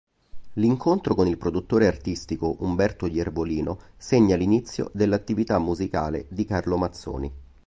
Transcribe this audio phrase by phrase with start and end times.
[0.53, 7.31] L'incontro con il produttore artistico Umberto Iervolino segna l'inizio dell'attività musicale di Carlo Mazzoni.